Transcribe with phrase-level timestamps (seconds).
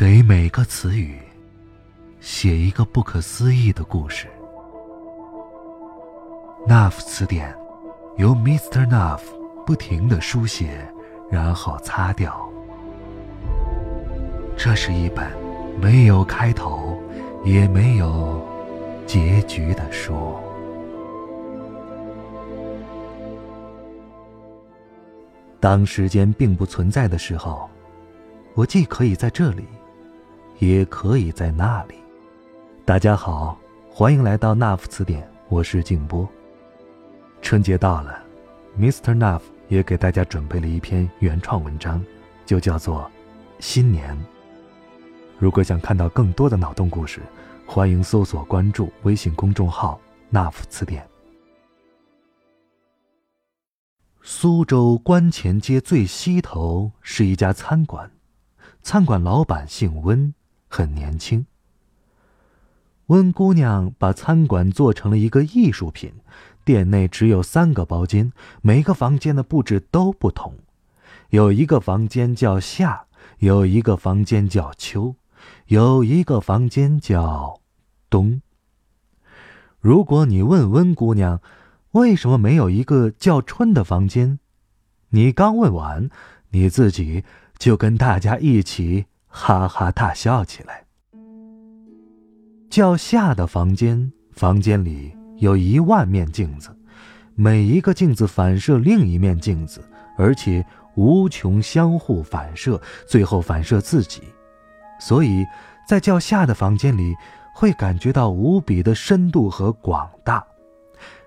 [0.00, 1.18] 给每个词语
[2.20, 4.28] 写一个不可思议的故事。
[6.66, 7.54] Nuff 词典
[8.16, 8.88] 由 Mr.
[8.88, 9.20] Nuff
[9.66, 10.90] 不停的书写，
[11.30, 12.48] 然后擦掉。
[14.56, 15.30] 这是一本
[15.78, 16.98] 没有开头，
[17.44, 18.42] 也没有
[19.06, 20.34] 结局的书。
[25.60, 27.68] 当时间并不存在的时候，
[28.54, 29.66] 我既可以在这里。
[30.60, 31.94] 也可以在那里。
[32.84, 33.58] 大家好，
[33.90, 36.28] 欢迎来到纳夫词典，我是静波。
[37.40, 38.22] 春节到了
[38.78, 39.16] ，Mr.
[39.16, 42.04] Nuff 也给大家准备了一篇原创文章，
[42.44, 43.04] 就叫做
[43.58, 44.14] 《新年》。
[45.38, 47.22] 如果想看到更多的脑洞故事，
[47.66, 49.98] 欢迎搜索关注微信公众号
[50.30, 51.08] Nuff 词典。
[54.20, 58.10] 苏州观前街最西头是一家餐馆，
[58.82, 60.34] 餐馆老板姓温。
[60.70, 61.44] 很年轻。
[63.06, 66.12] 温姑娘把餐馆做成了一个艺术品，
[66.64, 70.54] 店内只有三个包间，每个房间的布置都不同。
[71.30, 73.06] 有一个房间叫夏，
[73.38, 75.16] 有一个房间叫秋，
[75.66, 77.60] 有一个房间叫
[78.08, 78.40] 冬。
[79.80, 81.40] 如果你问温姑娘，
[81.92, 84.38] 为什么没有一个叫春的房间，
[85.08, 86.08] 你刚问完，
[86.50, 87.24] 你自己
[87.58, 89.06] 就跟大家一起。
[89.30, 90.84] 哈哈大笑起来。
[92.68, 96.68] 叫下的房间，房间里有一万面镜子，
[97.34, 99.82] 每一个镜子反射另一面镜子，
[100.18, 100.64] 而且
[100.94, 104.22] 无穷相互反射，最后反射自己。
[105.00, 105.46] 所以
[105.88, 107.14] 在叫下的房间里，
[107.54, 110.44] 会感觉到无比的深度和广大。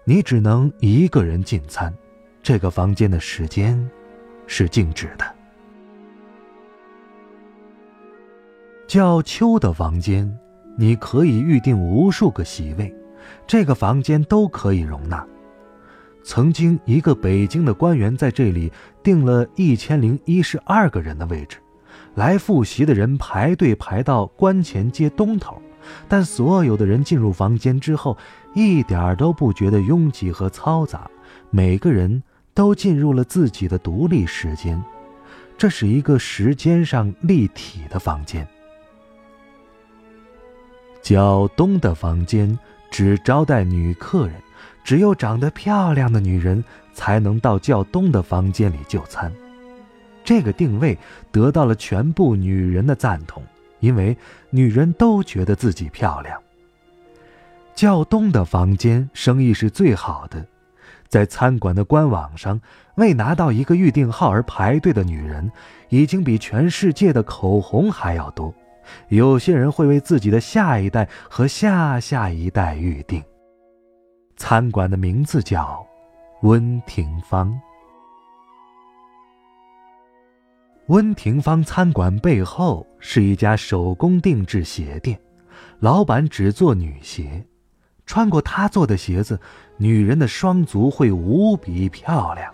[0.05, 1.93] 你只能一个人进餐，
[2.41, 3.89] 这个房间的时间
[4.47, 5.25] 是静止的。
[8.93, 10.31] 叫秋的房间，
[10.77, 12.93] 你可以预定无数个席位，
[13.47, 15.25] 这个房间都可以容纳。
[16.23, 21.57] 曾经，一个北京的官员在这里订了一千零一十二个人的位置，
[22.13, 25.59] 来复习的人排队排到关前街东头，
[26.07, 28.15] 但所有的人进入房间之后，
[28.53, 31.09] 一点儿都不觉得拥挤和嘈杂，
[31.49, 32.21] 每个人
[32.53, 34.79] 都进入了自己的独立时间，
[35.57, 38.47] 这是一个时间上立体的房间。
[41.03, 42.57] 叫东的房间
[42.89, 44.35] 只招待女客人，
[44.85, 49.31] 只有长得漂亮的女人才能到叫东的房间里就餐。
[50.23, 50.97] 这个定位
[51.29, 53.43] 得到了全部女人的赞同，
[53.81, 54.15] 因为
[54.49, 56.41] 女人都觉得自己漂亮。
[57.75, 60.45] 叫东的房间生意是最好的，
[61.09, 62.61] 在餐馆的官网上，
[62.95, 65.51] 为拿到一个预订号而排队的女人，
[65.89, 68.53] 已经比全世界的口红还要多。
[69.09, 73.23] 有些人会为自己的下一代和下下一代预定。
[74.35, 75.85] 餐馆的名字叫
[76.41, 77.59] 温庭芳。
[80.87, 85.17] 温庭芳餐馆背后是一家手工定制鞋店，
[85.79, 87.45] 老板只做女鞋，
[88.05, 89.39] 穿过他做的鞋子，
[89.77, 92.53] 女人的双足会无比漂亮。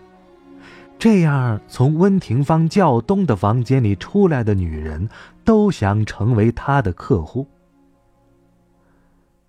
[1.00, 5.08] 这样，从温庭芳较东的房间里出来的女人，
[5.46, 7.48] 都想成为他的客户。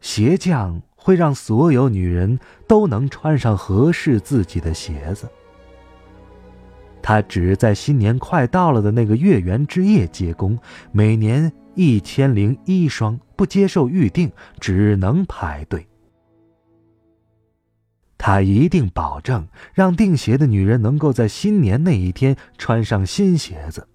[0.01, 5.29] 鞋匠会让所有女人都能穿上合适自己的鞋子。
[7.03, 10.57] 他只在新年快到了的那个月圆之夜接工，
[10.93, 15.85] 每年一千零一双，不接受预定，只能排队。
[18.23, 23.89] 他一定保证让订鞋的女人能够在新年那一天穿上新鞋子。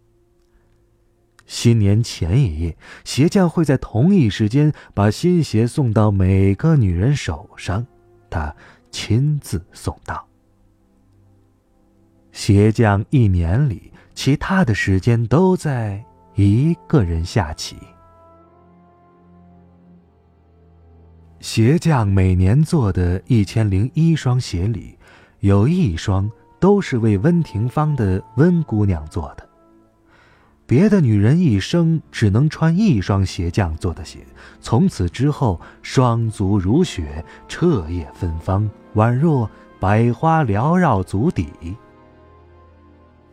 [1.46, 7.86] 新年前一夜，鞋匠会在同一时间把新鞋送到每个女人手上，
[8.28, 8.54] 他
[8.90, 10.28] 亲自送到。
[12.32, 16.04] 鞋匠一年里其他的时间都在
[16.34, 17.78] 一个人下棋。
[21.46, 24.98] 鞋匠每年做的一千零一双鞋里，
[25.42, 26.28] 有一双
[26.60, 29.48] 都是为温庭芳的温姑娘做的。
[30.66, 34.26] 别的女人一生只能穿一双鞋匠做的鞋，
[34.60, 39.48] 从此之后双足如雪，彻夜芬芳，宛若
[39.80, 41.78] 百花缭绕足底。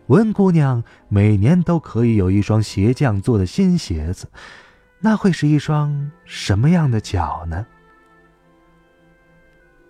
[0.09, 4.29] 温姑娘每年都可以有一双鞋匠做的新鞋子，
[5.01, 7.67] 那会是一双什么样的脚呢？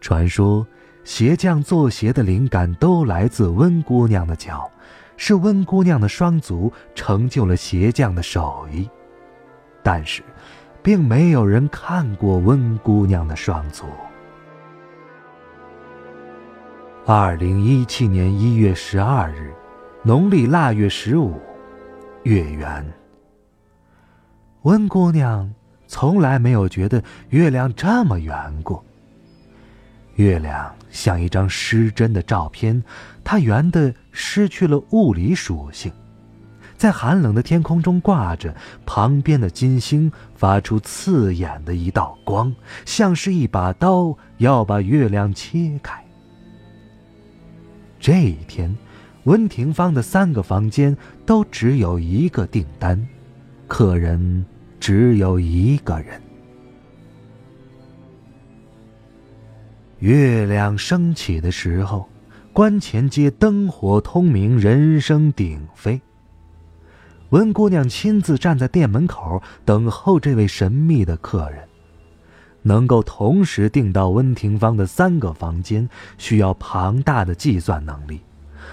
[0.03, 0.67] 传说，
[1.05, 4.69] 鞋匠做鞋的灵感都来自温姑娘的脚，
[5.17, 8.91] 是温姑娘的双足成就了鞋匠的手艺。
[9.81, 10.25] 但是，
[10.83, 13.85] 并没有人看过温姑娘的双足。
[17.07, 19.55] 二零一七年一月十二日，
[20.03, 21.41] 农历腊月十五，
[22.25, 22.85] 月圆。
[24.63, 25.53] 温姑娘
[25.87, 28.85] 从来没有觉得月亮这么圆过。
[30.17, 32.83] 月亮像一张失真的照片，
[33.25, 35.91] 它圆的失去了物理属性，
[36.77, 38.55] 在寒冷的天空中挂着，
[38.85, 42.55] 旁边的金星发出刺眼的一道光，
[42.85, 46.05] 像是一把刀要把月亮切开。
[47.99, 48.77] 这一天，
[49.25, 53.01] 温庭芳的三个房间都只有一个订单，
[53.67, 54.45] 客人
[54.79, 56.21] 只有一个人。
[60.03, 62.09] 月亮升起的时候，
[62.53, 66.01] 关前街灯火通明，人声鼎沸。
[67.31, 71.69] 温姑娘亲自站在店门口等候这位神秘的客人。
[72.63, 75.89] 能够同时订到温庭芳的三个房间，
[76.19, 78.23] 需要庞大的计算能力。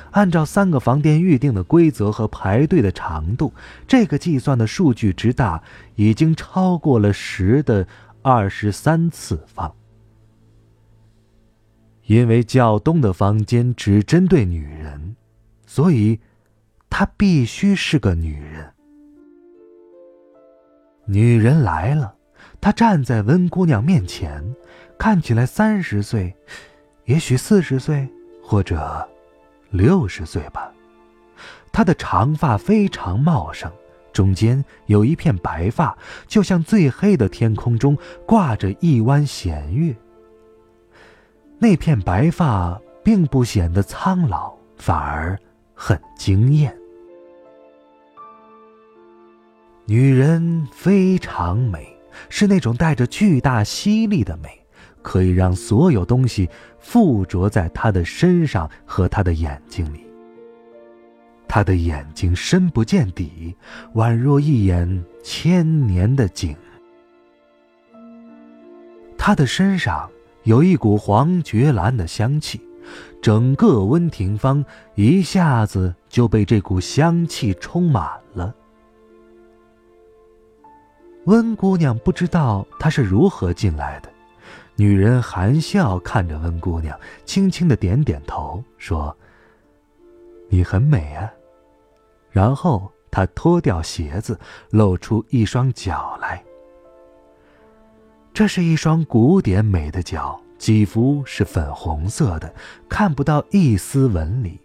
[0.10, 3.54] 按照三个房间预定的规则和排队的长度，
[3.88, 5.62] 这个计算的数据之大，
[5.96, 7.88] 已经超过了十的
[8.24, 9.72] 二十三次方。
[12.10, 15.16] 因为较东的房间只针对女人，
[15.68, 16.20] 所以
[16.90, 18.68] 她必须是个女人。
[21.06, 22.16] 女人来了。
[22.60, 24.44] 她站在温姑娘面前，
[24.98, 26.36] 看起来三十岁，
[27.06, 28.10] 也许四十岁，
[28.42, 29.08] 或者
[29.70, 30.74] 六十岁吧。
[31.72, 33.72] 她的长发非常茂盛，
[34.12, 35.96] 中间有一片白发，
[36.26, 37.96] 就像最黑的天空中
[38.26, 39.96] 挂着一弯弦月。
[41.60, 45.38] 那片白发并不显得苍老，反而
[45.74, 46.76] 很惊艳。
[49.86, 51.96] 女人非常美。
[52.28, 54.50] 是那种带着巨大吸力的美，
[55.02, 60.06] 可以让所有东西附着在她的身上和她的眼睛里。
[61.48, 63.56] 她的眼睛深不见底，
[63.94, 66.56] 宛若一眼千年的井。
[69.18, 70.10] 他的身上
[70.44, 72.60] 有一股黄菊兰的香气，
[73.22, 74.64] 整个温庭芳
[74.96, 78.56] 一下子就被这股香气充满了。
[81.26, 84.10] 温姑娘不知道她是如何进来的，
[84.76, 89.16] 女人含笑看着温姑娘，轻轻的点点头，说
[90.50, 91.32] ：“你很美啊。”
[92.32, 94.40] 然后她脱掉鞋子，
[94.72, 96.44] 露出一双脚来。
[98.40, 102.56] 这是一双古典美的脚，肌肤是粉红色的，
[102.88, 104.62] 看不到一丝纹理，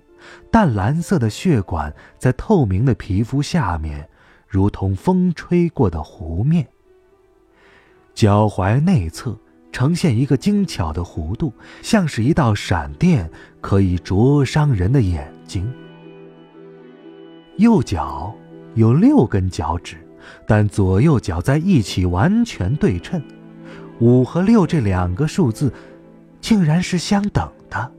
[0.49, 4.09] 淡蓝色的血管在透明的皮肤下面。
[4.47, 6.65] 如同风吹过的湖面。
[8.15, 9.37] 脚踝内侧
[9.73, 13.29] 呈现一个精巧的弧度，像是一道闪电，
[13.61, 15.69] 可以灼伤人的眼睛。
[17.57, 18.33] 右脚
[18.77, 19.97] 有六根脚趾，
[20.47, 23.21] 但左右脚在一起完全对称。
[24.01, 25.73] 五和六这两个数字，
[26.41, 27.93] 竟然是相等的。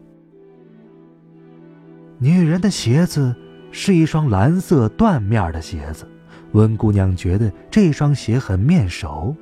[2.17, 3.35] 女人的鞋子
[3.71, 6.07] 是一双蓝色缎面的鞋子。
[6.51, 9.35] 温姑娘觉得这双鞋很面熟，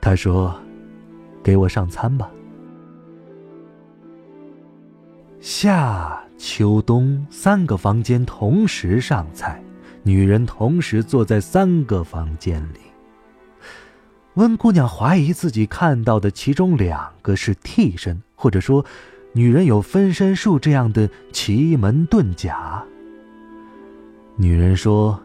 [0.00, 0.52] 她说
[1.44, 2.28] ：“给我上餐吧。”
[5.38, 9.62] 夏、秋、冬三个房间同时上菜，
[10.02, 12.80] 女人同时坐在三个房间里。
[14.34, 18.84] 温姑娘怀疑自己看到的其中两个是替身，或者说，
[19.32, 22.84] 女人有分身术这样的奇门遁甲。
[24.36, 25.20] 女人说。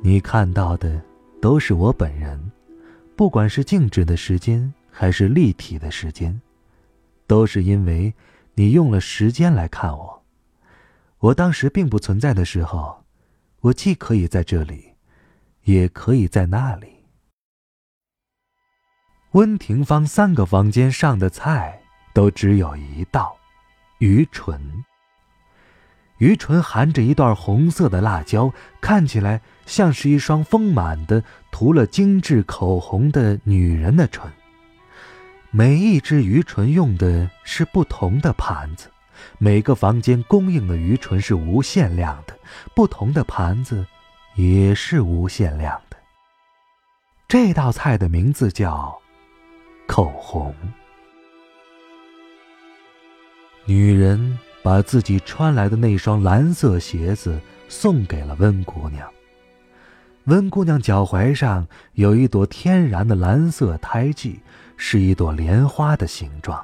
[0.00, 1.02] 你看到的
[1.40, 2.40] 都是我本人，
[3.16, 6.40] 不管是静止的时间还是立体的时间，
[7.26, 8.14] 都是因为
[8.54, 10.22] 你用了时间来看我。
[11.18, 13.02] 我当时并不存在的时候，
[13.60, 14.92] 我既可以在这里，
[15.64, 16.86] 也可以在那里。
[19.32, 21.78] 温庭芳三个房间上的菜
[22.14, 23.36] 都只有一道，
[23.98, 24.84] 鱼唇。
[26.16, 34.32] 鱼唇含着一段红色的辣椒，看起来像是一双丰满的、涂了精致口红的女人的唇。
[35.50, 38.90] 每一只鱼唇用的是不同的盘子，
[39.36, 42.34] 每个房间供应的鱼唇是无限量的，
[42.74, 43.86] 不同的盘子
[44.36, 45.98] 也是无限量的。
[47.28, 48.98] 这道菜的名字叫
[49.88, 50.54] 口红。
[53.64, 54.38] 女人。
[54.60, 59.08] 把自己穿来的那双蓝色鞋子送给了温姑娘。
[60.24, 64.40] 温姑娘脚踝上有一朵天然的蓝色胎记，
[64.76, 66.62] 是一朵莲花的形状。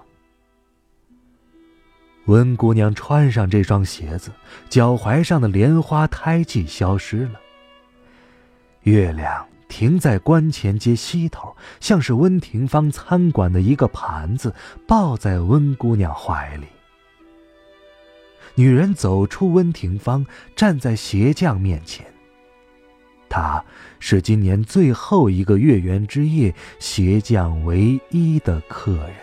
[2.26, 4.30] 温姑娘穿上这双鞋子，
[4.68, 7.40] 脚踝上的莲花胎记消失了。
[8.82, 14.54] 月亮停在观前街西头，像是温庭芳餐馆的一个盘子，
[14.86, 16.66] 抱在温姑娘怀里。
[18.54, 22.06] 女人走出温庭芳，站在鞋匠面前。
[23.28, 23.64] 他
[23.98, 29.16] 是今年最后一个月圆之夜鞋匠唯一的客人。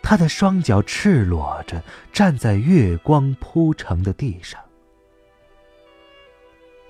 [0.00, 1.82] 他的双脚赤裸着
[2.12, 4.60] 站在月光铺成的地上。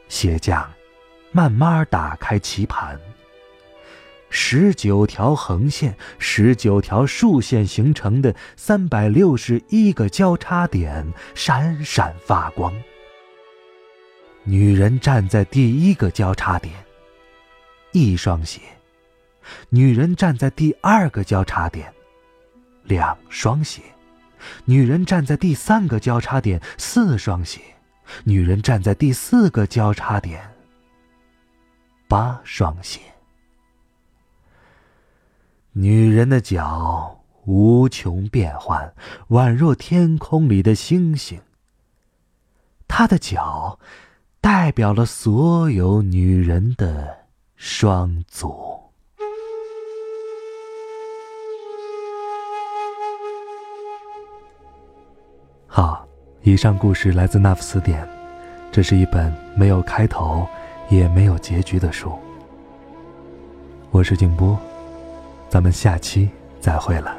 [0.09, 0.71] 鞋匠
[1.33, 2.99] 慢慢打开棋盘。
[4.31, 12.73] 十九条横线，十九条竖线形成的三百六十一个交叉点闪闪发光。
[14.45, 16.75] 女人站在第一个交叉点，
[17.93, 18.61] 一双鞋；
[19.71, 21.91] 女人站在第二个交叉点。
[22.85, 23.81] 两双鞋，
[24.67, 27.61] 女人站在第三个交叉点；四双鞋，
[28.25, 30.39] 女人站在第四个交叉点；
[32.09, 33.01] 八双鞋。
[35.73, 38.93] 女人的脚无穷变幻，
[39.29, 41.39] 宛若天空里的星星。
[42.89, 43.79] 她的脚，
[44.41, 48.81] 代表了所有女人的双足。
[55.67, 56.09] 好，
[56.43, 58.09] 以上故事来自那副词典，
[58.73, 60.49] 这是一本没有开头
[60.89, 62.13] 也没有结局的书。
[63.91, 64.59] 我是静波，
[65.49, 66.29] 咱们下期
[66.61, 67.17] 再会了。